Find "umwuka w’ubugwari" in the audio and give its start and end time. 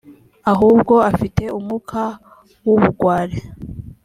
1.57-3.37